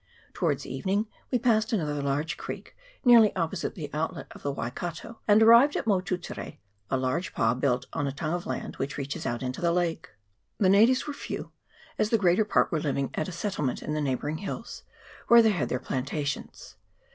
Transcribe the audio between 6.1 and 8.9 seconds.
tere, a large pa built on a tongue of land